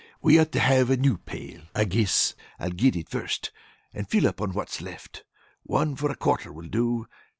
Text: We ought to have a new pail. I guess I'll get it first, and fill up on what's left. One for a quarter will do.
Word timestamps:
We 0.19 0.39
ought 0.39 0.51
to 0.53 0.59
have 0.59 0.89
a 0.89 0.97
new 0.97 1.19
pail. 1.19 1.61
I 1.75 1.83
guess 1.83 2.33
I'll 2.57 2.71
get 2.71 2.95
it 2.95 3.07
first, 3.07 3.51
and 3.93 4.09
fill 4.09 4.25
up 4.27 4.41
on 4.41 4.51
what's 4.51 4.81
left. 4.81 5.23
One 5.61 5.95
for 5.95 6.09
a 6.09 6.15
quarter 6.15 6.51
will 6.51 6.69
do. 6.69 7.05